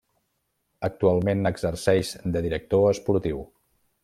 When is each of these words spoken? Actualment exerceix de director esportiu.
Actualment 0.87 1.49
exerceix 1.51 2.13
de 2.37 2.43
director 2.47 2.91
esportiu. 2.97 3.45